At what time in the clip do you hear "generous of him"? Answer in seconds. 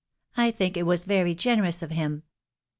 1.35-2.23